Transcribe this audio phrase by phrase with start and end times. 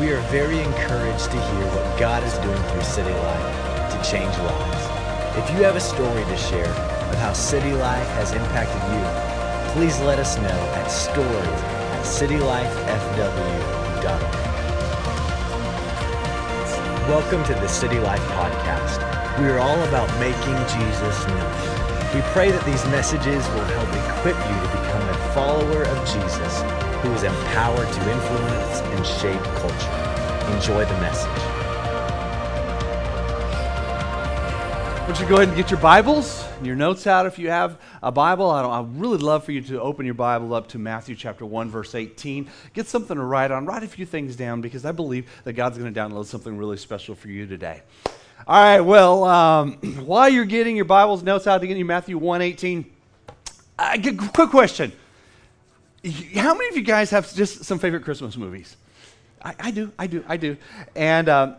[0.00, 4.36] We are very encouraged to hear what God is doing through City Life to change
[4.38, 5.38] lives.
[5.38, 9.96] If you have a story to share of how City Life has impacted you, please
[10.00, 13.54] let us know at stories at citylifefw.org.
[17.08, 18.98] Welcome to the City Life Podcast.
[19.38, 21.54] We are all about making Jesus known.
[22.12, 26.93] We pray that these messages will help equip you to become a follower of Jesus
[27.04, 30.54] who is empowered to influence and shape culture.
[30.54, 31.28] Enjoy the message.
[35.06, 38.10] Would you go ahead and get your Bibles your notes out if you have a
[38.10, 38.50] Bible?
[38.50, 41.68] I, I really love for you to open your Bible up to Matthew chapter 1,
[41.68, 42.48] verse 18.
[42.72, 43.66] Get something to write on.
[43.66, 46.78] Write a few things down because I believe that God's going to download something really
[46.78, 47.82] special for you today.
[48.46, 49.72] All right, well, um,
[50.06, 52.90] while you're getting your Bibles, notes out to get you Matthew 1, 18,
[53.78, 53.98] uh,
[54.32, 54.90] quick question.
[56.34, 58.76] How many of you guys have just some favorite Christmas movies?
[59.42, 60.56] I, I do, I do, I do.
[60.94, 61.56] And um,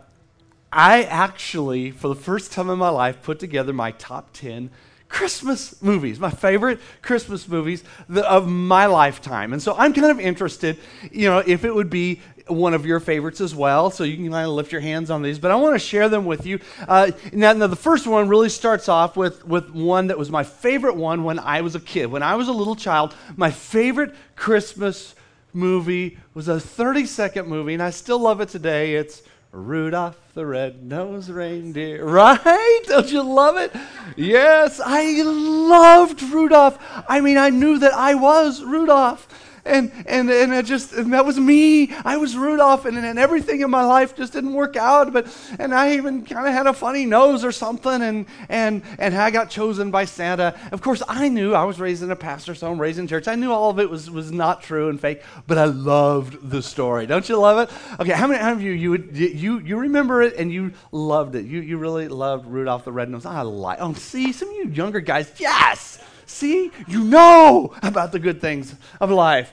[0.72, 4.70] I actually, for the first time in my life, put together my top 10
[5.08, 9.52] Christmas movies, my favorite Christmas movies of my lifetime.
[9.52, 10.78] And so I'm kind of interested,
[11.10, 13.90] you know, if it would be one of your favorites as well.
[13.90, 16.08] So you can kind of lift your hands on these, but I want to share
[16.08, 16.60] them with you.
[16.86, 20.44] Uh, now, now, the first one really starts off with, with one that was my
[20.44, 22.06] favorite one when I was a kid.
[22.06, 25.14] When I was a little child, my favorite Christmas
[25.52, 28.94] movie was a 30 second movie, and I still love it today.
[28.94, 29.22] It's
[29.52, 32.04] Rudolph the red-nosed reindeer.
[32.16, 32.80] Right?
[32.86, 33.72] Don't you love it?
[34.16, 36.78] Yes, I loved Rudolph.
[37.08, 39.26] I mean, I knew that I was Rudolph
[39.66, 41.92] and and and I just and that was me.
[42.04, 45.12] I was Rudolph, and, and everything in my life just didn't work out.
[45.12, 45.26] But
[45.58, 49.30] and I even kind of had a funny nose or something, and and and I
[49.30, 50.58] got chosen by Santa.
[50.72, 53.28] Of course, I knew I was raised in a pastor's home, raised in church.
[53.28, 56.62] I knew all of it was was not true and fake, but I loved the
[56.62, 57.06] story.
[57.06, 58.00] Don't you love it?
[58.00, 60.72] Okay, how many, how many of you you would you you remember it and you
[60.92, 61.44] loved it?
[61.46, 63.26] You you really loved Rudolph the Red-Nosed.
[63.26, 63.78] I like.
[63.80, 65.98] Oh, see, some of you younger guys, yes.
[66.26, 69.52] See, you know about the good things of life.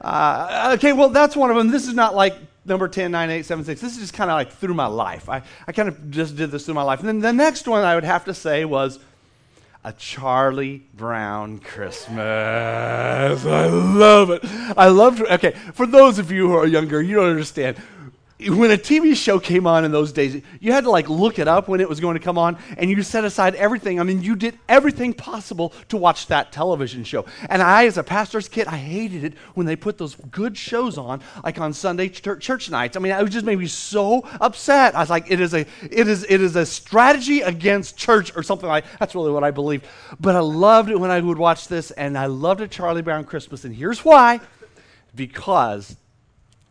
[0.00, 1.70] Uh, okay, well, that's one of them.
[1.70, 3.80] This is not like number 10, 9, 8, 7, 6.
[3.80, 5.28] This is just kind of like through my life.
[5.28, 7.00] I, I kind of just did this through my life.
[7.00, 8.98] And then the next one I would have to say was
[9.84, 12.16] a Charlie Brown Christmas.
[12.18, 14.40] I love it.
[14.76, 17.76] I love, okay, for those of you who are younger, you don't understand
[18.40, 21.46] when a TV show came on in those days, you had to like look it
[21.46, 24.00] up when it was going to come on, and you set aside everything.
[24.00, 27.26] I mean, you did everything possible to watch that television show.
[27.48, 30.98] And I, as a pastor's kid, I hated it when they put those good shows
[30.98, 32.96] on, like on Sunday church, church nights.
[32.96, 34.96] I mean, it just made me so upset.
[34.96, 38.42] I was like, it is a, it is, it is a strategy against church or
[38.42, 38.84] something like.
[38.98, 39.86] That's really what I believed.
[40.18, 43.24] But I loved it when I would watch this, and I loved it, Charlie Brown
[43.24, 43.64] Christmas.
[43.64, 44.40] And here's why:
[45.14, 45.96] because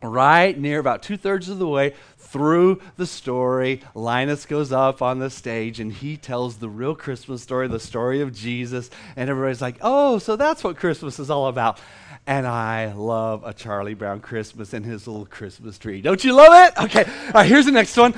[0.04, 5.20] right near about two thirds of the way through the story, Linus goes up on
[5.20, 8.90] the stage and he tells the real Christmas story, the story of Jesus.
[9.16, 11.80] And everybody's like, oh, so that's what Christmas is all about.
[12.26, 16.02] And I love a Charlie Brown Christmas and his little Christmas tree.
[16.02, 16.84] Don't you love it?
[16.86, 18.14] Okay, all right, here's the next one.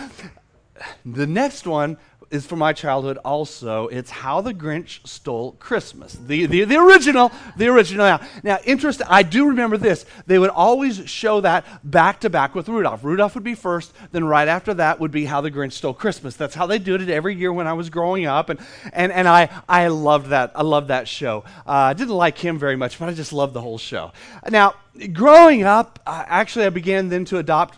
[1.05, 1.97] The next one
[2.31, 3.87] is from my childhood also.
[3.87, 6.13] It's How the Grinch Stole Christmas.
[6.13, 8.05] The, the, the original, the original.
[8.05, 10.05] Now, now, interesting, I do remember this.
[10.25, 13.03] They would always show that back to back with Rudolph.
[13.03, 16.35] Rudolph would be first, then right after that would be How the Grinch Stole Christmas.
[16.35, 18.49] That's how they did it every year when I was growing up.
[18.49, 18.59] And,
[18.91, 20.51] and, and I, I loved that.
[20.55, 21.43] I loved that show.
[21.65, 24.11] Uh, I didn't like him very much, but I just loved the whole show.
[24.49, 24.75] Now,
[25.13, 27.77] growing up, uh, actually, I began then to adopt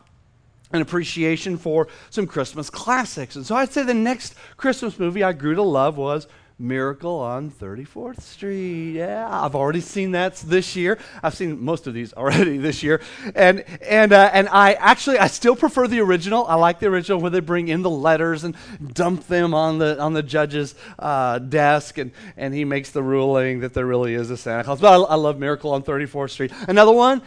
[0.72, 3.36] an appreciation for some Christmas classics.
[3.36, 6.28] And so I'd say the next Christmas movie I grew to love was
[6.60, 8.94] Miracle on 34th Street.
[8.94, 10.98] Yeah, I've already seen that this year.
[11.22, 13.00] I've seen most of these already this year.
[13.36, 16.48] And, and, uh, and I actually, I still prefer the original.
[16.48, 18.56] I like the original where they bring in the letters and
[18.94, 23.60] dump them on the, on the judge's uh, desk and, and he makes the ruling
[23.60, 24.82] that there really is a Santa Claus.
[24.82, 26.52] But I, I love Miracle on 34th Street.
[26.68, 27.22] Another one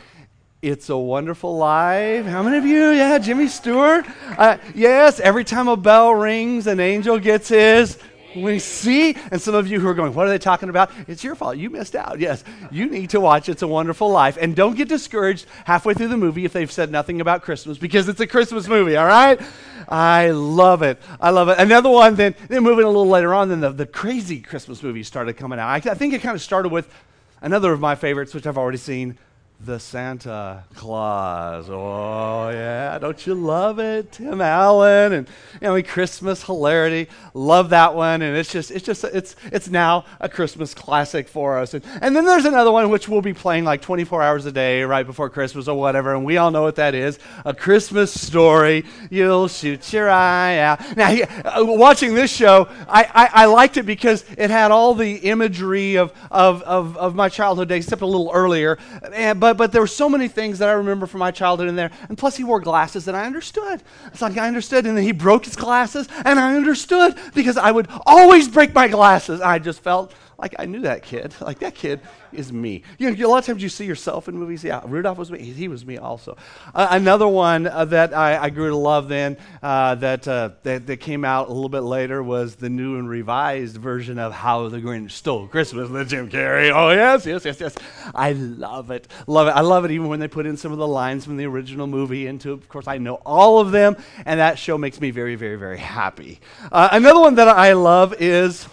[0.62, 2.26] it's a Wonderful Life.
[2.26, 2.90] How many of you?
[2.90, 4.04] Yeah, Jimmy Stewart.
[4.36, 7.98] Uh, yes, every time a bell rings, an angel gets his.
[8.36, 10.92] We see, and some of you who are going, what are they talking about?
[11.08, 11.56] It's your fault.
[11.56, 12.20] You missed out.
[12.20, 14.36] Yes, you need to watch It's a Wonderful Life.
[14.40, 18.08] And don't get discouraged halfway through the movie if they've said nothing about Christmas because
[18.08, 19.40] it's a Christmas movie, all right?
[19.88, 20.98] I love it.
[21.20, 21.58] I love it.
[21.58, 25.08] Another one, then, then moving a little later on, then the, the crazy Christmas movies
[25.08, 25.68] started coming out.
[25.68, 26.92] I, I think it kind of started with
[27.40, 29.16] another of my favorites, which I've already seen
[29.62, 31.68] the Santa Claus.
[31.68, 32.98] Oh, yeah.
[32.98, 34.10] Don't you love it?
[34.12, 35.28] Tim Allen and
[35.60, 37.08] you know, Christmas hilarity.
[37.34, 38.22] Love that one.
[38.22, 41.74] And it's just, it's just, it's, it's now a Christmas classic for us.
[41.74, 44.82] And, and then there's another one which we'll be playing like 24 hours a day
[44.82, 46.14] right before Christmas or whatever.
[46.14, 48.86] And we all know what that is a Christmas story.
[49.10, 50.96] You'll shoot your eye out.
[50.96, 55.16] Now, uh, watching this show, I, I, I, liked it because it had all the
[55.16, 58.78] imagery of, of, of, of my childhood days, except a little earlier.
[59.12, 61.68] And, but but, but there were so many things that I remember from my childhood
[61.68, 61.90] in there.
[62.08, 63.82] And plus, he wore glasses, and I understood.
[64.06, 64.86] It's like I understood.
[64.86, 68.88] And then he broke his glasses, and I understood because I would always break my
[68.88, 69.40] glasses.
[69.40, 71.34] I just felt like I knew that kid.
[71.50, 72.00] Like that kid
[72.32, 72.84] is me.
[72.98, 74.62] You know, a lot of times you see yourself in movies.
[74.62, 75.42] Yeah, Rudolph was me.
[75.42, 76.36] He was me also.
[76.72, 80.86] Uh, another one uh, that I, I, grew to love then uh, that, uh, that,
[80.86, 84.68] that came out a little bit later was the new and revised version of How
[84.68, 86.70] the Grinch Stole Christmas with Jim Carrey.
[86.72, 87.74] Oh yes, yes, yes, yes.
[88.14, 89.08] I love it.
[89.26, 89.52] Love it.
[89.52, 91.88] I love it even when they put in some of the lines from the original
[91.88, 92.52] movie into.
[92.52, 95.78] Of course, I know all of them, and that show makes me very, very, very
[95.78, 96.38] happy.
[96.70, 98.68] Uh, another one that I love is.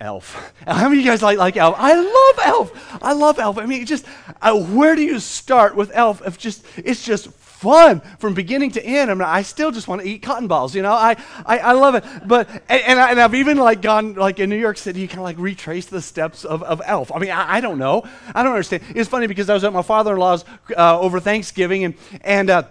[0.00, 0.52] Elf.
[0.66, 1.74] How many of you guys like, like Elf?
[1.78, 3.02] I love Elf.
[3.02, 3.58] I love Elf.
[3.58, 4.04] I mean, just
[4.42, 6.26] uh, where do you start with Elf?
[6.26, 9.10] If just it's just fun from beginning to end.
[9.10, 10.74] I mean, I still just want to eat cotton balls.
[10.74, 11.16] You know, I
[11.46, 12.04] I, I love it.
[12.26, 15.20] But and, and, I, have even like gone like in New York City, you kind
[15.20, 17.10] of like retrace the steps of, of Elf.
[17.12, 18.04] I mean, I, I, don't know.
[18.34, 18.82] I don't understand.
[18.94, 20.44] It's funny because I was at my father-in-law's
[20.76, 22.50] uh, over Thanksgiving and and.
[22.50, 22.62] Uh,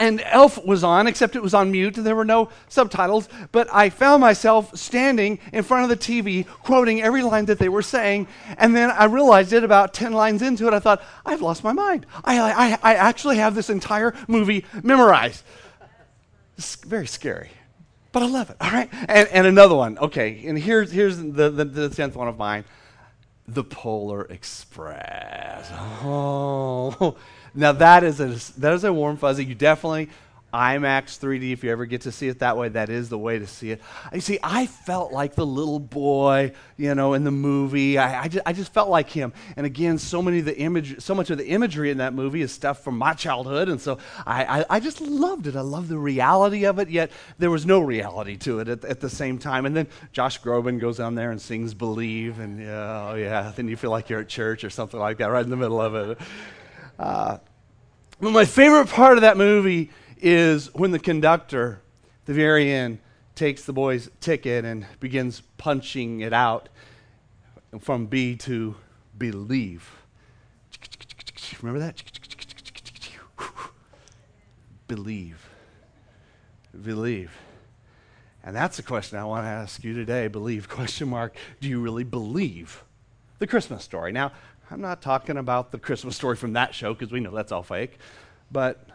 [0.00, 1.98] and Elf was on, except it was on mute.
[1.98, 3.28] And there were no subtitles.
[3.52, 7.68] But I found myself standing in front of the TV, quoting every line that they
[7.68, 8.26] were saying.
[8.56, 10.72] And then I realized it about 10 lines into it.
[10.72, 12.06] I thought, I've lost my mind.
[12.24, 15.44] I, I, I actually have this entire movie memorized.
[16.56, 17.50] It's very scary.
[18.12, 18.56] But I love it.
[18.58, 18.88] All right.
[18.92, 19.98] And, and another one.
[19.98, 20.46] Okay.
[20.46, 22.64] And here's, here's the, the, the 10th one of mine
[23.46, 25.70] The Polar Express.
[26.02, 27.16] Oh.
[27.54, 28.28] Now that is a
[28.60, 29.44] that is a warm fuzzy.
[29.44, 30.08] You definitely
[30.52, 33.38] IMAX 3D, if you ever get to see it that way, that is the way
[33.38, 33.80] to see it.
[34.12, 37.98] You see, I felt like the little boy, you know, in the movie.
[37.98, 39.32] I, I, just, I just felt like him.
[39.56, 42.42] And again, so many of the image, so much of the imagery in that movie
[42.42, 45.54] is stuff from my childhood, and so I, I, I just loved it.
[45.54, 46.90] I loved the reality of it.
[46.90, 49.66] Yet there was no reality to it at, at the same time.
[49.66, 53.68] And then Josh Groban goes on there and sings "Believe," and yeah, oh yeah, then
[53.68, 55.94] you feel like you're at church or something like that, right in the middle of
[55.94, 56.18] it.
[57.00, 57.38] Uh,
[58.20, 62.98] but my favorite part of that movie is when the conductor, at the very end,
[63.34, 66.68] takes the boy's ticket and begins punching it out
[67.80, 68.76] from B to
[69.16, 69.90] believe.
[71.62, 72.02] Remember that?
[74.86, 75.48] Believe.
[76.82, 77.32] Believe.
[78.44, 80.28] And that's the question I want to ask you today.
[80.28, 81.34] Believe, question mark.
[81.62, 82.84] Do you really believe
[83.38, 84.12] the Christmas story?
[84.12, 84.32] Now,
[84.70, 87.64] I'm not talking about the Christmas story from that show because we know that's all
[87.64, 87.98] fake.
[88.52, 88.86] But,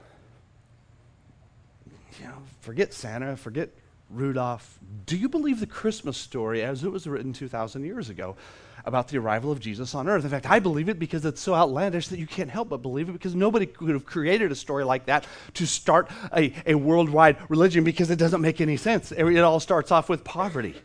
[2.19, 3.69] you know, forget Santa, forget
[4.09, 4.79] Rudolph.
[5.05, 8.37] Do you believe the Christmas story as it was written 2,000 years ago
[8.85, 10.23] about the arrival of Jesus on earth?
[10.23, 13.09] In fact, I believe it because it's so outlandish that you can't help but believe
[13.09, 17.37] it because nobody could have created a story like that to start a, a worldwide
[17.49, 19.11] religion because it doesn't make any sense.
[19.11, 20.75] It all starts off with poverty,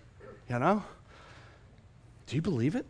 [0.48, 0.82] you know?
[2.26, 2.86] Do you believe it?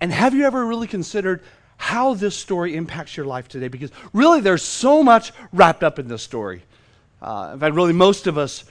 [0.00, 1.42] And have you ever really considered
[1.78, 3.68] how this story impacts your life today?
[3.68, 6.62] Because really, there's so much wrapped up in this story.
[7.20, 8.64] Uh, in fact, really, most of us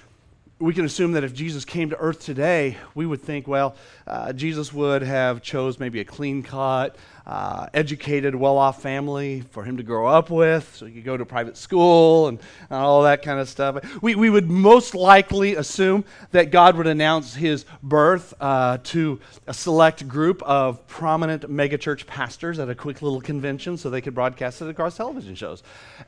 [0.57, 3.75] we can assume that if Jesus came to earth today, we would think, well,
[4.07, 9.75] uh, Jesus would have chose maybe a clean cut, uh, educated, well-off family for him
[9.75, 13.21] to grow up with, so he could go to private school and, and all that
[13.21, 14.01] kind of stuff.
[14.01, 19.53] We, we would most likely assume that God would announce his birth uh, to a
[19.53, 24.61] select group of prominent megachurch pastors at a quick little convention so they could broadcast
[24.61, 25.63] it across television shows.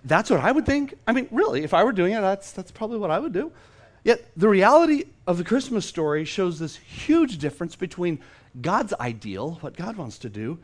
[0.06, 0.94] That's what I would think.
[1.06, 3.52] I mean, really, if I were doing it, that's, that's probably what I would do.
[4.08, 8.20] Yet the reality of the Christmas story shows this huge difference between
[8.62, 10.60] God's ideal, what God wants to do,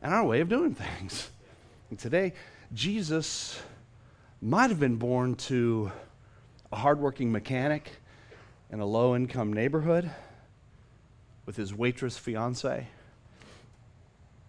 [0.00, 1.30] and our way of doing things.
[1.90, 2.32] And today,
[2.72, 3.60] Jesus
[4.40, 5.92] might have been born to
[6.72, 7.92] a hardworking mechanic
[8.70, 10.10] in a low income neighborhood
[11.44, 12.88] with his waitress fiance.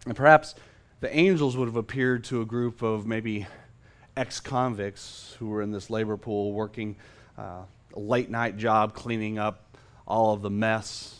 [0.06, 0.56] And perhaps
[1.01, 3.46] the angels would have appeared to a group of maybe
[4.16, 6.96] ex convicts who were in this labor pool working
[7.38, 7.63] uh,
[7.96, 11.20] late night job cleaning up all of the mess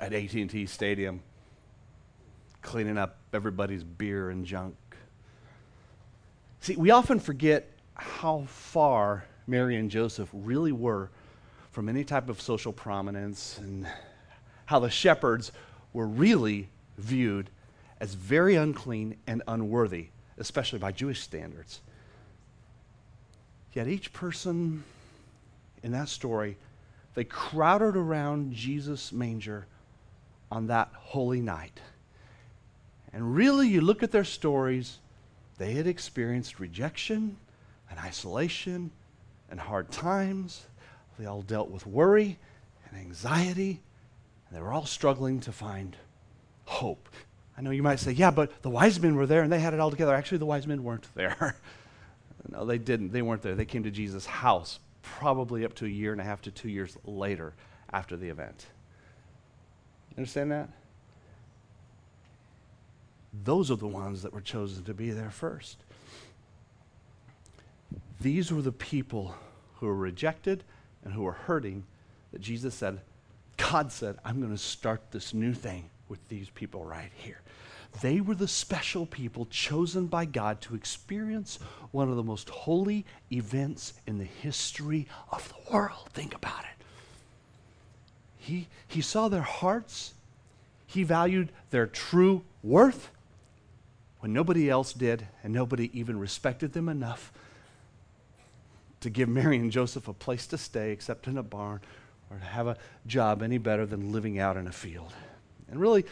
[0.00, 1.20] at AT&T Stadium,
[2.62, 4.76] cleaning up everybody's beer and junk.
[6.60, 11.10] See, we often forget how far Mary and Joseph really were
[11.70, 13.86] from any type of social prominence and
[14.66, 15.52] how the shepherds
[15.92, 17.50] were really viewed
[18.00, 21.80] as very unclean and unworthy, especially by Jewish standards.
[23.72, 24.84] Yet each person
[25.82, 26.56] in that story,
[27.14, 29.66] they crowded around Jesus' manger
[30.50, 31.80] on that holy night.
[33.12, 34.98] And really, you look at their stories,
[35.58, 37.36] they had experienced rejection
[37.90, 38.90] and isolation
[39.50, 40.66] and hard times.
[41.18, 42.38] They all dealt with worry
[42.88, 43.80] and anxiety,
[44.48, 45.96] and they were all struggling to find
[46.66, 47.08] hope.
[47.56, 49.74] I know you might say, yeah, but the wise men were there and they had
[49.74, 50.14] it all together.
[50.14, 51.56] Actually, the wise men weren't there.
[52.48, 53.10] no, they didn't.
[53.10, 53.56] They weren't there.
[53.56, 56.68] They came to Jesus' house probably up to a year and a half to two
[56.68, 57.54] years later
[57.92, 58.66] after the event.
[60.16, 60.68] Understand that?
[63.44, 65.78] Those are the ones that were chosen to be there first.
[68.20, 69.34] These were the people
[69.76, 70.64] who were rejected
[71.04, 71.84] and who were hurting
[72.32, 73.00] that Jesus said,
[73.56, 77.40] God said, I'm going to start this new thing with these people right here.
[78.00, 81.58] They were the special people chosen by God to experience
[81.90, 86.08] one of the most holy events in the history of the world.
[86.12, 86.84] Think about it.
[88.36, 90.14] He, he saw their hearts,
[90.86, 93.10] he valued their true worth
[94.20, 97.32] when nobody else did, and nobody even respected them enough
[99.00, 101.80] to give Mary and Joseph a place to stay except in a barn
[102.30, 102.76] or to have a
[103.06, 105.12] job any better than living out in a field.
[105.70, 106.04] And really,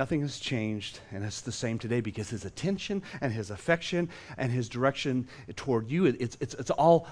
[0.00, 4.50] nothing has changed, and it's the same today because his attention and his affection and
[4.50, 7.06] his direction toward you, it's, it's, it's all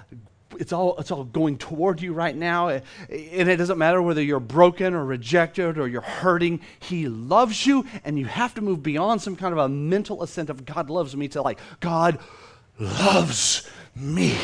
[0.59, 2.69] it's all, it's all going toward you right now.
[2.69, 2.81] Eh,
[3.11, 6.63] and it doesn't matter whether you're broken or rejected or you're hurting.
[6.81, 10.49] He loves you, and you have to move beyond some kind of a mental assent
[10.49, 12.19] of God loves me to like, God
[12.79, 14.35] loves me.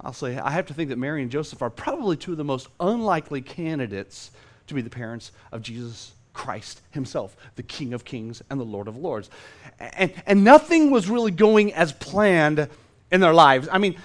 [0.00, 2.44] I'll say, I have to think that Mary and Joseph are probably two of the
[2.44, 4.30] most unlikely candidates
[4.68, 8.88] to be the parents of Jesus Christ himself, the King of Kings and the Lord
[8.88, 9.30] of Lords.
[9.78, 12.68] And, and nothing was really going as planned
[13.10, 13.68] in their lives.
[13.72, 13.96] I mean,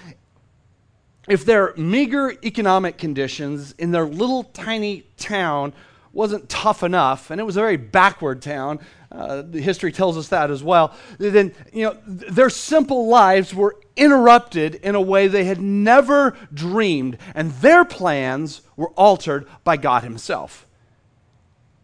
[1.28, 5.72] if their meager economic conditions in their little tiny town
[6.12, 8.80] wasn't tough enough, and it was a very backward town,
[9.12, 13.76] uh, the history tells us that as well, then you know their simple lives were
[13.96, 20.02] interrupted in a way they had never dreamed, and their plans were altered by God
[20.02, 20.66] Himself.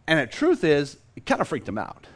[0.07, 2.07] And the truth is, it kind of freaked them out.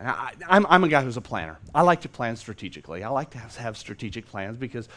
[0.00, 1.58] I, am a guy who's a planner.
[1.74, 3.02] I like to plan strategically.
[3.02, 4.88] I like to have, have, strategic plans because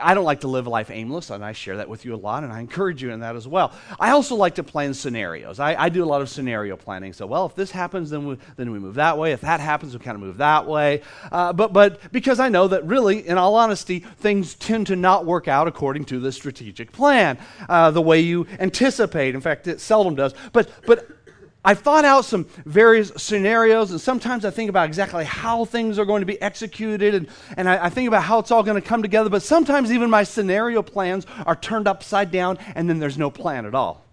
[0.00, 2.16] I don't like to live a life aimless, and I share that with you a
[2.16, 3.72] lot, and I encourage you in that as well.
[3.98, 5.60] I also like to plan scenarios.
[5.60, 7.12] I, I do a lot of scenario planning.
[7.12, 9.32] So, well, if this happens, then we, then we move that way.
[9.32, 11.02] If that happens, we kind of move that way.
[11.32, 15.26] Uh, but, but because I know that really, in all honesty, things tend to not
[15.26, 19.34] work out according to the strategic plan, uh, the way you anticipate.
[19.34, 20.34] In fact, it seldom does.
[20.52, 21.17] But, but
[21.64, 26.04] I've thought out some various scenarios, and sometimes I think about exactly how things are
[26.04, 28.86] going to be executed, and, and I, I think about how it's all going to
[28.86, 29.28] come together.
[29.28, 33.66] But sometimes even my scenario plans are turned upside down, and then there's no plan
[33.66, 34.04] at all.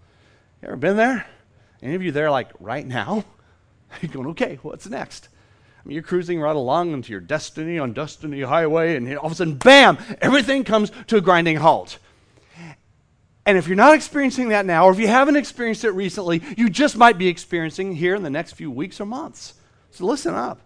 [0.60, 1.26] You ever been there?
[1.82, 3.24] Any of you there, like right now?
[4.02, 5.28] You're going, okay, what's next?
[5.84, 9.32] I mean, you're cruising right along into your destiny on Destiny Highway, and all of
[9.32, 11.98] a sudden, bam, everything comes to a grinding halt.
[13.46, 16.68] And if you're not experiencing that now, or if you haven't experienced it recently, you
[16.68, 19.54] just might be experiencing here in the next few weeks or months.
[19.92, 20.60] So listen up.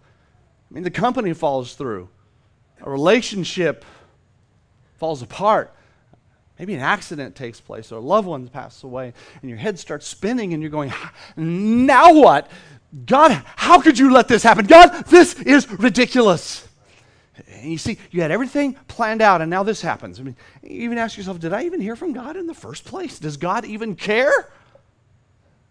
[0.70, 2.08] I mean, the company falls through,
[2.80, 3.84] a relationship
[4.96, 5.75] falls apart.
[6.58, 10.06] Maybe an accident takes place or a loved one passes away, and your head starts
[10.06, 10.92] spinning, and you're going,
[11.37, 12.50] Now what?
[13.06, 14.66] God, how could you let this happen?
[14.66, 16.66] God, this is ridiculous.
[17.49, 20.20] And you see, you had everything planned out, and now this happens.
[20.20, 22.85] I mean, you even ask yourself, did I even hear from God in the first
[22.85, 23.18] place?
[23.18, 24.32] Does God even care?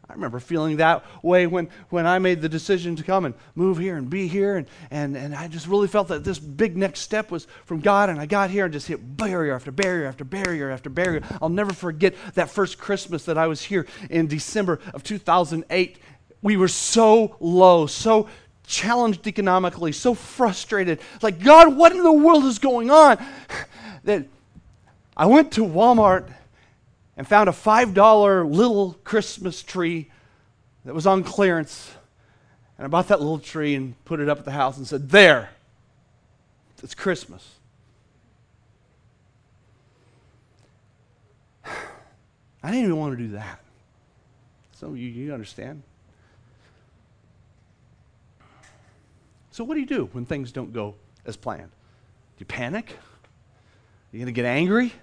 [0.10, 3.78] I remember feeling that way when, when I made the decision to come and move
[3.78, 4.58] here and be here.
[4.58, 8.10] And, and, and I just really felt that this big next step was from God.
[8.10, 11.22] And I got here and just hit barrier after barrier after barrier after barrier.
[11.40, 16.00] I'll never forget that first Christmas that I was here in December of 2008.
[16.42, 18.30] We were so low, so
[18.70, 21.02] challenged economically, so frustrated.
[21.22, 23.18] Like, God, what in the world is going on?
[24.06, 24.28] That
[25.18, 26.32] I went to Walmart
[27.18, 30.10] and found a $5 little Christmas tree
[30.86, 31.92] that was on clearance.
[32.78, 35.10] And I bought that little tree and put it up at the house and said,
[35.10, 35.50] There,
[36.82, 37.56] it's Christmas.
[41.66, 43.60] I didn't even want to do that.
[44.72, 45.84] So you, you understand.
[49.60, 51.72] So, what do you do when things don't go as planned?
[51.72, 52.92] Do you panic?
[52.92, 52.96] Are
[54.14, 54.94] you going to get angry?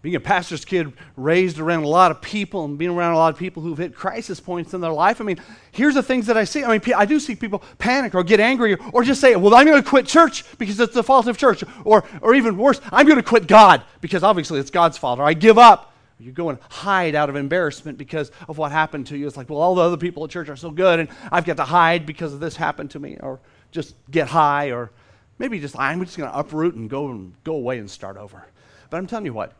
[0.00, 3.34] being a pastor's kid raised around a lot of people and being around a lot
[3.34, 5.38] of people who've hit crisis points in their life, I mean,
[5.72, 6.64] here's the things that I see.
[6.64, 9.66] I mean, I do see people panic or get angry or just say, well, I'm
[9.66, 11.62] going to quit church because it's the fault of church.
[11.84, 15.18] Or, or even worse, I'm going to quit God because obviously it's God's fault.
[15.18, 15.87] Or I give up.
[16.18, 19.26] You go and hide out of embarrassment because of what happened to you.
[19.26, 21.56] It's like, well, all the other people at church are so good and I've got
[21.58, 23.16] to hide because of this happened to me.
[23.20, 24.90] Or just get high or
[25.38, 28.46] maybe just, I'm just going to uproot and go and go away and start over.
[28.90, 29.52] But I'm telling you what,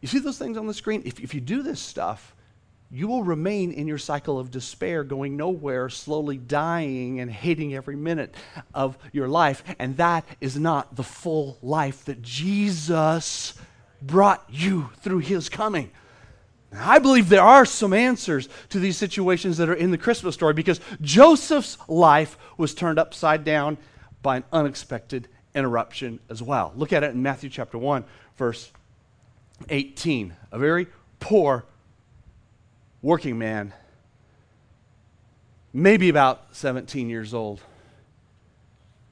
[0.00, 1.02] you see those things on the screen?
[1.04, 2.34] If, if you do this stuff,
[2.90, 7.96] you will remain in your cycle of despair, going nowhere, slowly dying and hating every
[7.96, 8.34] minute
[8.74, 9.64] of your life.
[9.78, 13.54] And that is not the full life that Jesus
[14.02, 15.90] brought you through his coming.
[16.72, 20.34] Now, I believe there are some answers to these situations that are in the Christmas
[20.34, 23.78] story because Joseph's life was turned upside down
[24.22, 26.72] by an unexpected interruption as well.
[26.76, 28.04] Look at it in Matthew chapter 1,
[28.36, 28.70] verse
[29.68, 30.34] 18.
[30.52, 30.86] A very
[31.20, 31.64] poor
[33.00, 33.72] working man,
[35.72, 37.60] maybe about 17 years old.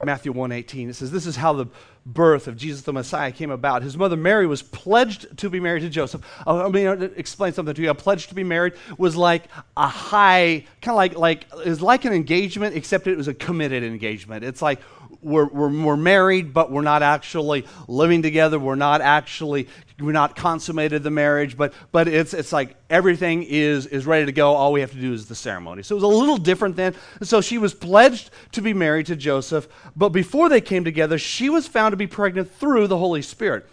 [0.03, 1.67] Matthew 1:18 it says this is how the
[2.05, 3.81] birth of Jesus the Messiah came about.
[3.81, 6.21] His mother Mary was pledged to be married to Joseph.
[6.45, 7.89] Oh, let me uh, explain something to you.
[7.89, 12.05] A pledge to be married was like a high, kind of like like is like
[12.05, 14.43] an engagement, except it was a committed engagement.
[14.43, 14.81] It's like
[15.25, 18.59] we're, we're, we're married, but we're not actually living together.
[18.59, 19.67] We're not actually,
[19.99, 24.31] we're not consummated the marriage, but, but it's, it's like everything is, is ready to
[24.31, 24.53] go.
[24.53, 25.83] All we have to do is the ceremony.
[25.83, 26.95] So it was a little different then.
[27.21, 31.49] So she was pledged to be married to Joseph, but before they came together, she
[31.49, 33.65] was found to be pregnant through the Holy Spirit.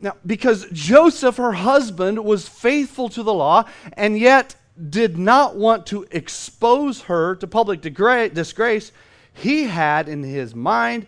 [0.00, 3.64] Now, because Joseph, her husband, was faithful to the law
[3.94, 4.54] and yet
[4.90, 8.92] did not want to expose her to public disgrace,
[9.32, 11.06] he had in his mind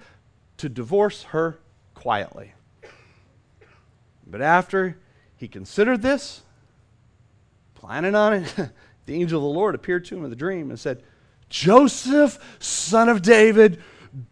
[0.56, 1.58] to divorce her
[1.94, 2.52] quietly.
[4.30, 4.96] But after
[5.36, 6.42] he considered this,
[7.74, 8.54] planning on it,
[9.06, 11.02] the angel of the Lord appeared to him in the dream and said,
[11.48, 13.82] Joseph, son of David,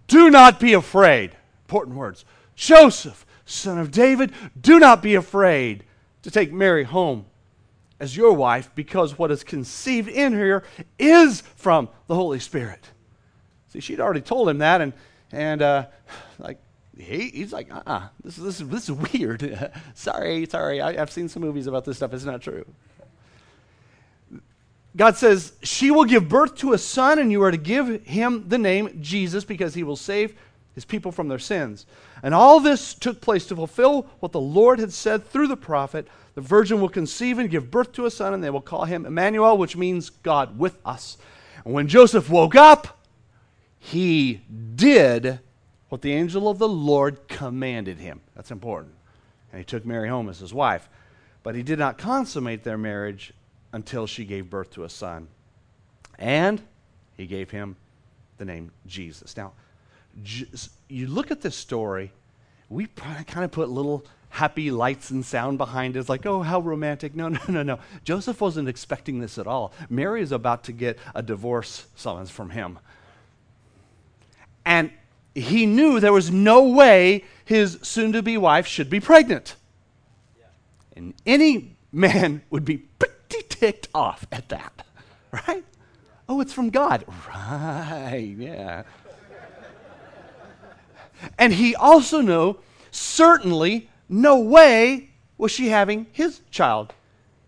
[0.07, 1.33] do not be afraid.
[1.67, 2.25] Important words.
[2.55, 5.85] Joseph, son of David, do not be afraid
[6.23, 7.27] to take Mary home
[8.01, 10.63] as your wife because what is conceived in her
[10.99, 12.91] is from the Holy Spirit.
[13.69, 14.93] See, she'd already told him that, and,
[15.33, 15.87] and uh,
[16.39, 16.59] like,
[16.99, 19.73] he, he's like, uh uh this, this, this is weird.
[19.95, 22.13] sorry, sorry, I, I've seen some movies about this stuff.
[22.13, 22.65] It's not true.
[24.97, 28.49] God says, She will give birth to a son, and you are to give him
[28.49, 30.35] the name Jesus because he will save
[30.75, 31.87] his people from their sins.
[32.23, 36.09] And all this took place to fulfill what the Lord had said through the prophet
[36.35, 39.05] the virgin will conceive and give birth to a son, and they will call him
[39.05, 41.17] Emmanuel, which means God with us.
[41.65, 43.05] And when Joseph woke up,
[43.79, 44.43] he
[44.77, 45.41] did
[45.89, 48.21] what the angel of the Lord commanded him.
[48.35, 48.95] That's important.
[49.53, 50.89] And he took Mary home as his wife.
[51.43, 53.33] But he did not consummate their marriage
[53.73, 55.29] until she gave birth to a son.
[56.19, 56.61] And
[57.17, 57.77] he gave him
[58.37, 59.37] the name Jesus.
[59.37, 59.53] Now,
[60.89, 62.13] you look at this story,
[62.69, 66.01] we kind of put little happy lights and sound behind it.
[66.01, 67.15] It's like, oh, how romantic.
[67.15, 67.79] No, no, no, no.
[68.05, 69.73] Joseph wasn't expecting this at all.
[69.89, 72.79] Mary is about to get a divorce summons from him.
[74.65, 74.91] And
[75.39, 79.57] he knew there was no way his soon to be wife should be pregnant.
[80.97, 84.85] And any man would be pretty ticked off at that,
[85.33, 85.65] right?
[86.29, 87.05] Oh, it's from God.
[87.29, 88.83] Right, yeah.
[91.39, 92.57] and he also knew
[92.91, 96.93] certainly no way was she having his child.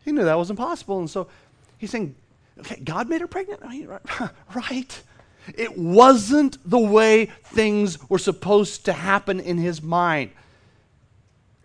[0.04, 0.98] He knew that was impossible.
[0.98, 1.28] And so
[1.76, 2.14] he's saying,
[2.58, 3.62] okay, God made her pregnant?
[4.54, 5.02] right.
[5.54, 10.30] It wasn't the way things were supposed to happen in his mind.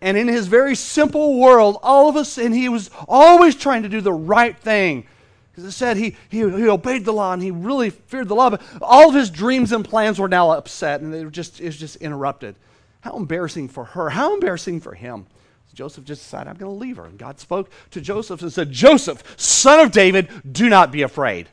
[0.02, 3.90] And in his very simple world, all of us, and he was always trying to
[3.90, 5.08] do the right thing.
[5.52, 8.50] Because it said he, he, he obeyed the law and he really feared the law,
[8.50, 11.66] but all of his dreams and plans were now upset and they were just, it
[11.66, 12.56] was just interrupted.
[13.02, 14.10] How embarrassing for her.
[14.10, 15.28] How embarrassing for him.
[15.76, 17.06] Joseph just decided, I'm going to leave her.
[17.06, 21.50] And God spoke to Joseph and said, Joseph, son of David, do not be afraid.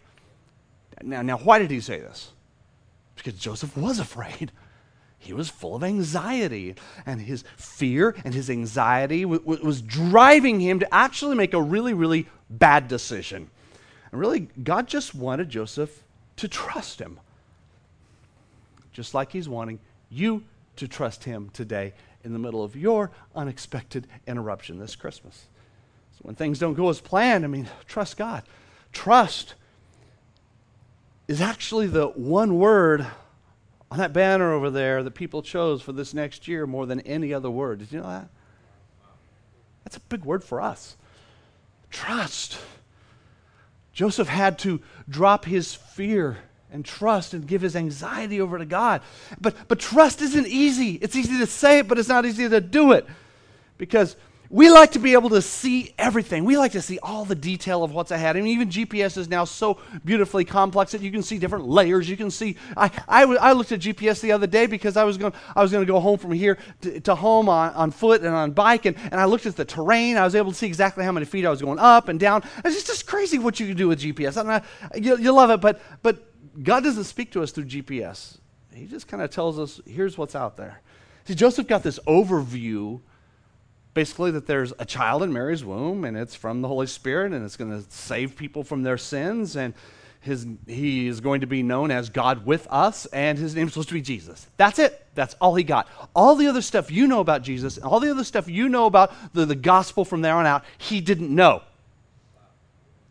[1.02, 2.32] Now, now, why did he say this?
[3.16, 4.52] Because Joseph was afraid.
[5.18, 6.74] He was full of anxiety,
[7.06, 11.62] and his fear and his anxiety w- w- was driving him to actually make a
[11.62, 13.48] really, really bad decision.
[14.10, 16.02] And really, God just wanted Joseph
[16.36, 17.20] to trust him,
[18.92, 19.78] just like he's wanting
[20.10, 20.42] you
[20.76, 21.92] to trust him today
[22.24, 25.46] in the middle of your unexpected interruption this Christmas.
[26.16, 28.42] So when things don't go as planned, I mean, trust God.
[28.92, 29.54] Trust
[31.32, 33.06] is actually the one word
[33.90, 37.32] on that banner over there that people chose for this next year more than any
[37.32, 37.78] other word.
[37.78, 38.28] Did you know that?
[39.82, 40.94] That's a big word for us.
[41.90, 42.58] Trust.
[43.94, 46.36] Joseph had to drop his fear
[46.70, 49.00] and trust and give his anxiety over to God.
[49.40, 50.92] But, but trust isn't easy.
[50.96, 53.06] It's easy to say it, but it's not easy to do it.
[53.78, 54.16] Because
[54.52, 56.44] we like to be able to see everything.
[56.44, 58.36] We like to see all the detail of what's ahead.
[58.36, 62.06] I mean, even GPS is now so beautifully complex that you can see different layers.
[62.06, 62.56] You can see.
[62.76, 65.90] I, looked at GPS the other day because I was going I was going to
[65.90, 69.14] go home from here to, to home on, on foot and on bike, and, and
[69.14, 70.18] I looked at the terrain.
[70.18, 72.42] I was able to see exactly how many feet I was going up and down.
[72.62, 74.36] It's just, just crazy what you can do with GPS.
[74.36, 74.62] I,
[74.98, 76.28] you, you love it, but but
[76.62, 78.36] God doesn't speak to us through GPS.
[78.74, 80.82] He just kind of tells us, here's what's out there.
[81.24, 83.00] See, Joseph got this overview
[83.94, 87.44] basically that there's a child in Mary's womb and it's from the Holy Spirit and
[87.44, 89.74] it's going to save people from their sins and
[90.20, 93.72] his, he is going to be known as God with us and his name is
[93.72, 94.46] supposed to be Jesus.
[94.56, 95.04] That's it.
[95.14, 95.88] That's all he got.
[96.14, 98.86] All the other stuff you know about Jesus, and all the other stuff you know
[98.86, 101.62] about the, the gospel from there on out, he didn't know.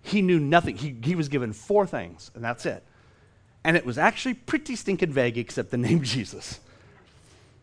[0.04, 0.78] He knew nothing.
[0.78, 2.84] He, he was given four things and that's it.
[3.64, 6.60] And it was actually pretty stinking vague except the name Jesus.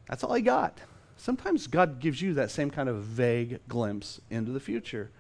[0.09, 0.79] That's all he got.
[1.19, 5.11] Sometimes God gives you that same kind of vague glimpse into the future.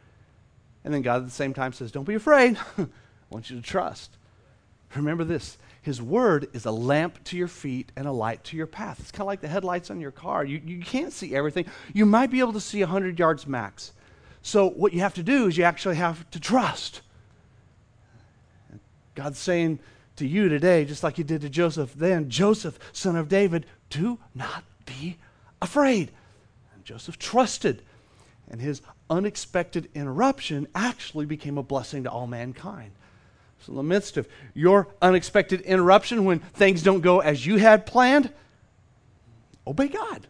[0.85, 2.57] And then God at the same time says, Don't be afraid.
[2.79, 2.87] I
[3.31, 4.17] want you to trust.
[4.95, 8.69] Remember this His word is a lamp to your feet and a light to your
[8.69, 9.01] path.
[9.01, 10.45] It's kind of like the headlights on your car.
[10.45, 11.67] You, you can't see everything.
[11.93, 13.93] You might be able to see 100 yards max.
[14.41, 17.03] So, what you have to do is you actually have to trust.
[19.17, 19.81] God's saying
[20.15, 24.21] to you today, just like He did to Joseph then, Joseph, son of David, do
[24.33, 25.19] not be
[25.61, 26.11] afraid.
[26.75, 27.83] And Joseph trusted,
[28.51, 32.93] and his unexpected interruption actually became a blessing to all mankind.
[33.61, 37.87] So, in the midst of your unexpected interruption, when things don't go as you had
[37.87, 38.33] planned,
[39.67, 40.27] obey God.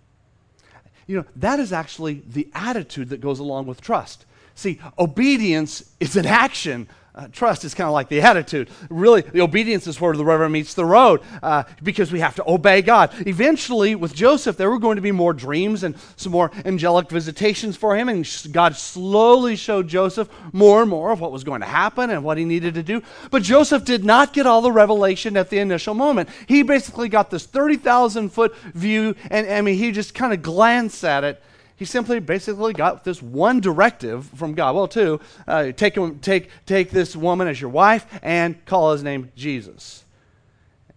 [1.07, 4.27] You know, that is actually the attitude that goes along with trust.
[4.59, 8.71] See, obedience is an action uh, trust is kind of like the attitude.
[8.89, 12.49] Really, the obedience is where the rubber meets the road uh, because we have to
[12.49, 13.13] obey God.
[13.27, 17.77] Eventually, with Joseph, there were going to be more dreams and some more angelic visitations
[17.77, 21.67] for him, and God slowly showed Joseph more and more of what was going to
[21.67, 23.03] happen and what he needed to do.
[23.33, 26.29] But Joseph did not get all the revelation at the initial moment.
[26.47, 31.03] He basically got this 30,000 foot view, and I mean, he just kind of glanced
[31.03, 31.43] at it
[31.79, 34.75] he simply basically got this one directive from God.
[34.75, 39.05] Well, two, uh, take, him, take, take this woman as your wife and call his
[39.05, 40.05] name Jesus.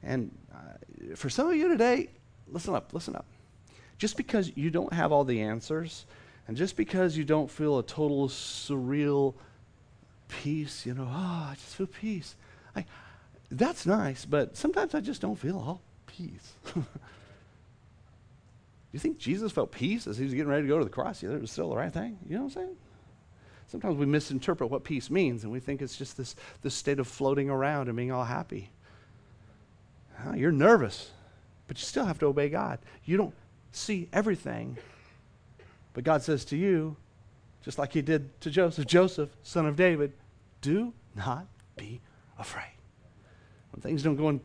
[0.01, 2.09] And uh, for some of you today,
[2.47, 3.27] listen up, listen up.
[3.99, 6.05] Just because you don't have all the answers,
[6.47, 9.35] and just because you don't feel a total surreal
[10.27, 12.35] peace, you know, oh, I just feel peace.
[12.75, 12.85] I,
[13.51, 16.53] that's nice, but sometimes I just don't feel all peace.
[18.91, 21.23] you think Jesus felt peace as he was getting ready to go to the cross?
[21.23, 22.17] Yeah, it was still the right thing.
[22.27, 22.75] You know what I'm saying?
[23.67, 27.07] Sometimes we misinterpret what peace means and we think it's just this, this state of
[27.07, 28.69] floating around and being all happy.
[30.25, 31.11] Oh, you're nervous,
[31.67, 32.79] but you still have to obey God.
[33.05, 33.33] You don't
[33.71, 34.77] see everything,
[35.93, 36.97] but God says to you,
[37.63, 40.11] just like he did to Joseph, Joseph, son of David,
[40.59, 42.01] do not be
[42.37, 42.73] afraid.
[43.71, 44.41] When things don't go in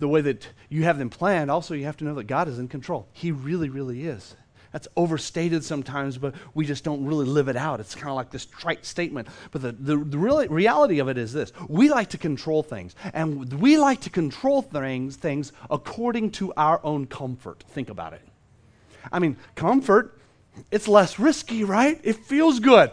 [0.00, 2.58] the way that you have them planned, also you have to know that God is
[2.58, 3.06] in control.
[3.12, 4.34] He really, really is.
[4.72, 7.80] That's overstated sometimes, but we just don't really live it out.
[7.80, 9.28] It's kind of like this trite statement.
[9.50, 12.94] But the, the, the really, reality of it is this we like to control things,
[13.12, 17.64] and we like to control things, things according to our own comfort.
[17.68, 18.22] Think about it.
[19.12, 20.18] I mean, comfort,
[20.70, 22.00] it's less risky, right?
[22.04, 22.92] It feels good.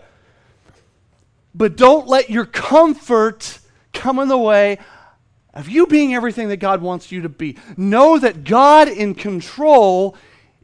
[1.54, 3.60] But don't let your comfort
[3.94, 4.80] come in the way
[5.58, 7.58] of you being everything that God wants you to be.
[7.76, 10.16] Know that God in control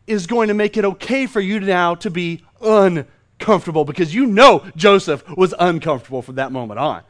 [0.06, 4.64] is going to make it okay for you now to be uncomfortable because you know
[4.76, 7.02] Joseph was uncomfortable from that moment on.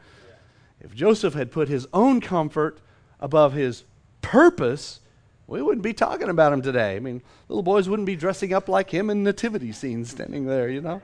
[0.80, 2.78] If Joseph had put his own comfort
[3.20, 3.84] above his
[4.22, 5.00] purpose,
[5.46, 6.96] we wouldn't be talking about him today.
[6.96, 10.70] I mean, little boys wouldn't be dressing up like him in nativity scenes standing there,
[10.70, 11.02] you know?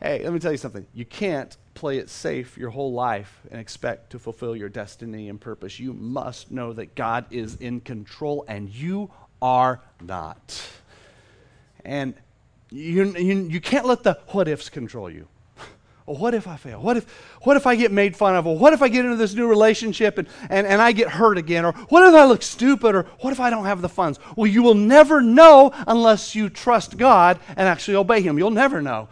[0.00, 0.86] Hey, let me tell you something.
[0.94, 5.40] You can't play it safe your whole life and expect to fulfill your destiny and
[5.40, 5.78] purpose.
[5.78, 9.10] You must know that God is in control and you
[9.40, 10.68] are not.
[11.84, 12.14] And
[12.70, 15.28] you, you, you can't let the what ifs control you.
[16.06, 16.80] What if I fail?
[16.80, 17.04] What if,
[17.42, 18.46] what if I get made fun of?
[18.46, 21.36] Or what if I get into this new relationship and, and, and I get hurt
[21.36, 21.64] again?
[21.64, 22.94] Or what if I look stupid?
[22.94, 24.20] Or what if I don't have the funds?
[24.36, 28.38] Well, you will never know unless you trust God and actually obey Him.
[28.38, 29.08] You'll never know.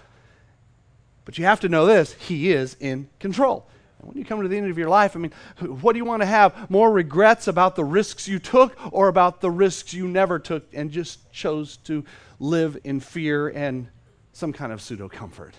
[1.24, 3.66] But you have to know this He is in control.
[3.98, 6.04] And when you come to the end of your life, I mean, what do you
[6.04, 6.70] want to have?
[6.70, 10.90] More regrets about the risks you took or about the risks you never took and
[10.90, 12.04] just chose to
[12.38, 13.88] live in fear and
[14.32, 15.54] some kind of pseudo comfort?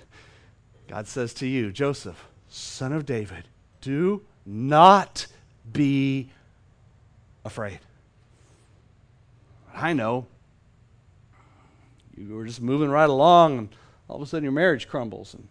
[0.87, 3.45] God says to you, Joseph, son of David,
[3.81, 5.25] do not
[5.71, 6.29] be
[7.43, 7.79] afraid.
[9.73, 10.27] I know
[12.15, 13.69] you were just moving right along, and
[14.07, 15.47] all of a sudden your marriage crumbles, and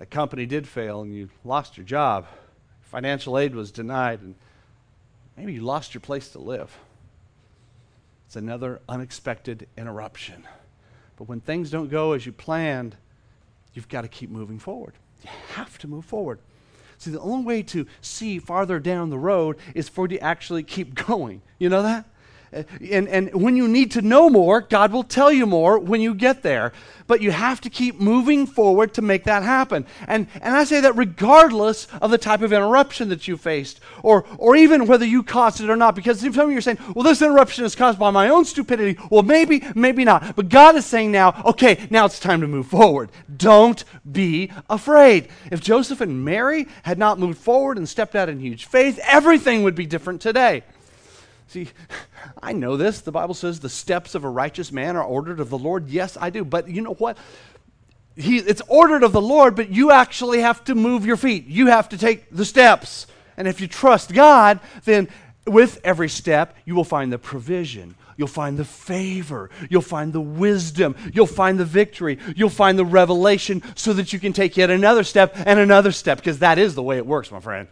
[0.00, 2.26] that company did fail, and you lost your job.
[2.80, 4.34] Financial aid was denied, and
[5.36, 6.76] maybe you lost your place to live.
[8.26, 10.48] It's another unexpected interruption.
[11.16, 12.96] But when things don't go as you planned,
[13.74, 14.94] you've got to keep moving forward.
[15.22, 16.38] You have to move forward.
[16.96, 20.62] See, the only way to see farther down the road is for you to actually
[20.62, 21.42] keep going.
[21.58, 22.06] You know that?
[22.52, 26.00] Uh, and, and when you need to know more, God will tell you more when
[26.00, 26.72] you get there.
[27.06, 29.84] But you have to keep moving forward to make that happen.
[30.06, 34.24] And, and I say that regardless of the type of interruption that you faced, or,
[34.38, 35.96] or even whether you caused it or not.
[35.96, 39.00] Because some of you are saying, well, this interruption is caused by my own stupidity.
[39.10, 40.36] Well, maybe, maybe not.
[40.36, 43.10] But God is saying now, okay, now it's time to move forward.
[43.36, 45.28] Don't be afraid.
[45.50, 49.64] If Joseph and Mary had not moved forward and stepped out in huge faith, everything
[49.64, 50.62] would be different today.
[51.50, 51.66] See,
[52.40, 53.00] I know this.
[53.00, 55.88] The Bible says the steps of a righteous man are ordered of the Lord.
[55.88, 56.44] Yes, I do.
[56.44, 57.18] But you know what?
[58.14, 61.46] He, it's ordered of the Lord, but you actually have to move your feet.
[61.46, 63.08] You have to take the steps.
[63.36, 65.08] And if you trust God, then
[65.44, 67.96] with every step, you will find the provision.
[68.16, 69.50] You'll find the favor.
[69.68, 70.94] You'll find the wisdom.
[71.12, 72.20] You'll find the victory.
[72.36, 76.18] You'll find the revelation so that you can take yet another step and another step,
[76.18, 77.66] because that is the way it works, my friend.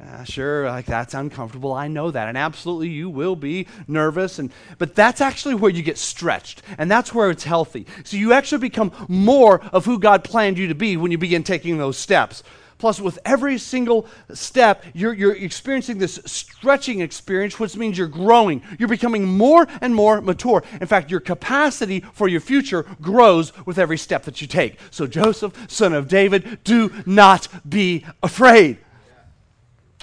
[0.00, 1.72] Uh, sure, like that's uncomfortable.
[1.72, 2.28] I know that.
[2.28, 6.62] And absolutely you will be nervous and but that's actually where you get stretched.
[6.76, 7.86] And that's where it's healthy.
[8.04, 11.42] So you actually become more of who God planned you to be when you begin
[11.42, 12.42] taking those steps.
[12.78, 18.62] Plus, with every single step, you're, you're experiencing this stretching experience, which means you're growing.
[18.78, 20.62] You're becoming more and more mature.
[20.80, 24.78] In fact, your capacity for your future grows with every step that you take.
[24.92, 28.78] So, Joseph, son of David, do not be afraid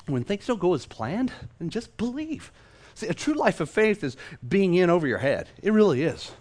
[0.07, 2.51] when things don't go as planned, then just believe.
[2.93, 4.15] See, a true life of faith is
[4.47, 5.49] being in over your head.
[5.61, 6.31] It really is.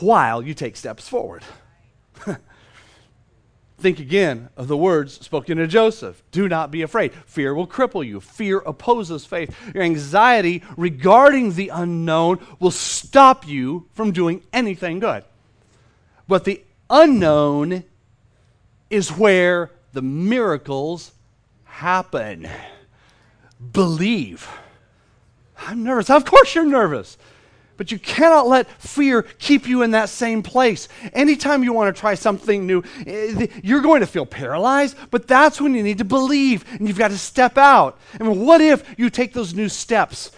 [0.00, 1.44] While you take steps forward.
[3.78, 6.22] Think again of the words spoken to Joseph.
[6.30, 7.12] Do not be afraid.
[7.26, 8.20] Fear will cripple you.
[8.20, 9.54] Fear opposes faith.
[9.74, 15.24] Your anxiety regarding the unknown will stop you from doing anything good.
[16.26, 17.84] But the unknown
[18.90, 21.12] is where the miracles
[21.74, 22.48] happen.
[23.72, 24.48] Believe.
[25.58, 26.08] I'm nervous.
[26.08, 27.18] Of course, you're nervous.
[27.76, 30.88] But you cannot let fear keep you in that same place.
[31.12, 35.60] Anytime you want to try something new, eh, you're going to feel paralyzed, but that's
[35.60, 37.98] when you need to believe and you've got to step out.
[38.20, 40.30] I mean, what if you take those new steps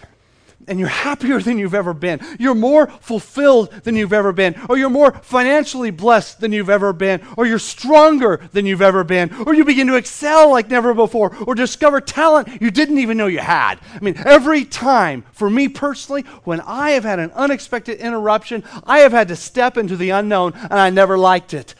[0.67, 2.19] and you're happier than you've ever been.
[2.39, 4.55] You're more fulfilled than you've ever been.
[4.69, 7.25] Or you're more financially blessed than you've ever been.
[7.37, 9.33] Or you're stronger than you've ever been.
[9.45, 11.35] Or you begin to excel like never before.
[11.45, 13.79] Or discover talent you didn't even know you had.
[13.93, 18.99] I mean, every time, for me personally, when I have had an unexpected interruption, I
[18.99, 21.75] have had to step into the unknown and I never liked it.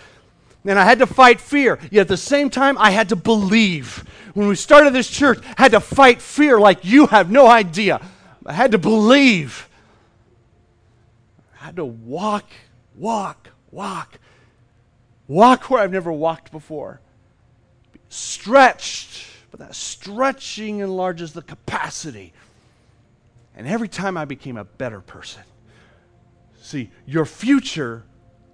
[0.65, 1.79] And I had to fight fear.
[1.91, 4.03] Yet at the same time, I had to believe.
[4.33, 8.01] When we started this church, I had to fight fear like you have no idea.
[8.47, 9.67] I had to believe.
[11.59, 12.45] I had to walk,
[12.95, 14.19] walk, walk.
[15.27, 17.01] Walk where I've never walked before.
[18.07, 22.31] Stretched, but that stretching enlarges the capacity.
[23.53, 25.43] And every time I became a better person.
[26.61, 28.03] See, your future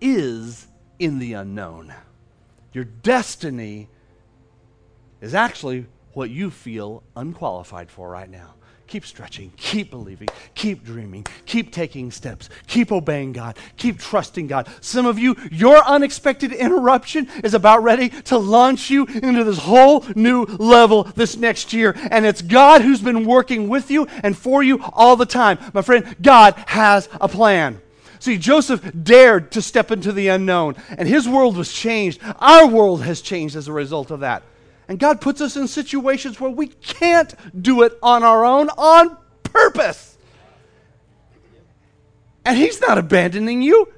[0.01, 1.93] is in the unknown.
[2.71, 3.89] Your destiny
[5.21, 8.56] is actually what you feel unqualified for right now.
[8.93, 14.69] Keep stretching, keep believing, keep dreaming, keep taking steps, keep obeying God, keep trusting God.
[14.82, 20.06] Some of you, your unexpected interruption is about ready to launch you into this whole
[20.15, 21.95] new level this next year.
[22.12, 25.58] And it's God who's been working with you and for you all the time.
[25.73, 27.82] My friend, God has a plan.
[28.19, 32.21] See, Joseph dared to step into the unknown, and his world was changed.
[32.38, 34.43] Our world has changed as a result of that.
[34.88, 39.17] And God puts us in situations where we can't do it on our own on
[39.43, 40.17] purpose.
[42.46, 43.91] And He's not abandoning you.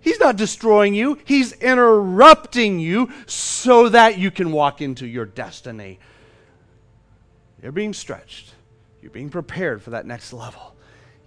[0.00, 1.18] He's not destroying you.
[1.24, 5.98] He's interrupting you so that you can walk into your destiny.
[7.62, 8.52] You're being stretched.
[9.00, 10.74] You're being prepared for that next level.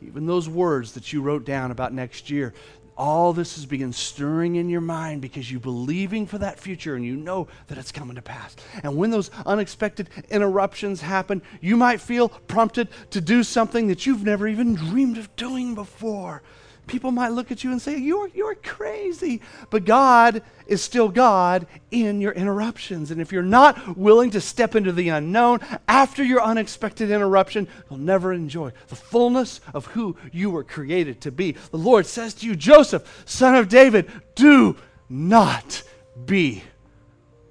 [0.01, 2.53] Even those words that you wrote down about next year,
[2.97, 7.05] all this has being stirring in your mind because you're believing for that future and
[7.05, 8.55] you know that it's coming to pass.
[8.83, 14.23] And when those unexpected interruptions happen, you might feel prompted to do something that you've
[14.23, 16.41] never even dreamed of doing before.
[16.87, 19.41] People might look at you and say, You're, you're crazy.
[19.69, 23.11] But God is still God in your interruptions.
[23.11, 27.99] And if you're not willing to step into the unknown after your unexpected interruption, you'll
[27.99, 31.53] never enjoy the fullness of who you were created to be.
[31.71, 34.77] The Lord says to you, Joseph, son of David, do
[35.09, 35.83] not
[36.25, 36.63] be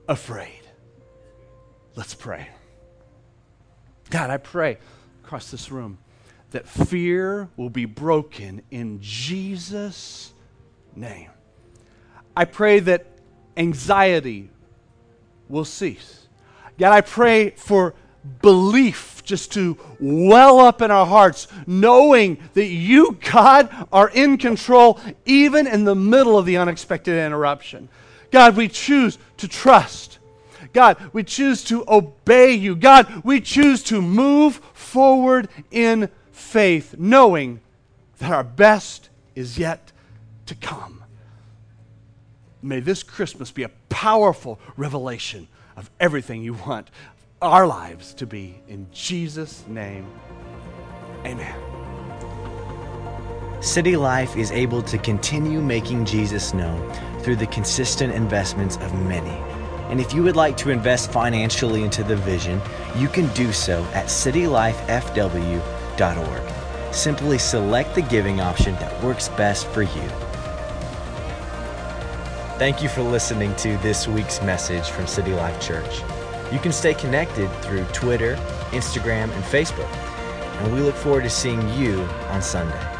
[0.09, 0.61] afraid.
[1.95, 2.49] Let's pray.
[4.11, 4.79] God, I pray
[5.25, 5.99] across this room
[6.51, 10.33] that fear will be broken in Jesus'
[10.95, 11.31] name.
[12.37, 13.07] I pray that
[13.57, 14.51] anxiety
[15.49, 16.27] will cease.
[16.79, 17.95] God, I pray for
[18.43, 25.01] belief just to well up in our hearts, knowing that you, God, are in control
[25.25, 27.89] even in the middle of the unexpected interruption.
[28.31, 30.19] God, we choose to trust.
[30.73, 32.77] God, we choose to obey you.
[32.77, 37.61] God, we choose to move forward in faith, knowing
[38.19, 39.91] that our best is yet
[40.45, 41.03] to come.
[42.61, 46.91] May this Christmas be a powerful revelation of everything you want
[47.41, 48.61] our lives to be.
[48.69, 50.07] In Jesus' name,
[51.25, 51.59] amen.
[53.63, 59.43] City Life is able to continue making Jesus known through the consistent investments of many.
[59.91, 62.61] And if you would like to invest financially into the vision,
[62.97, 64.11] you can do so at
[66.93, 70.09] Simply select the giving option that works best for you.
[72.59, 76.03] Thank you for listening to this week's message from City Life Church.
[76.53, 78.37] You can stay connected through Twitter,
[78.71, 79.93] Instagram, and Facebook.
[80.63, 82.96] And we look forward to seeing you on Sunday.